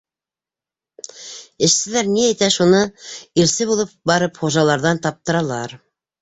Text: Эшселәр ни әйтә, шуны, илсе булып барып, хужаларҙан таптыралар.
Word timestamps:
Эшселәр 1.67 2.07
ни 2.13 2.23
әйтә, 2.29 2.49
шуны, 2.55 2.79
илсе 3.45 3.69
булып 3.73 3.93
барып, 4.13 4.41
хужаларҙан 4.45 5.05
таптыралар. 5.05 5.79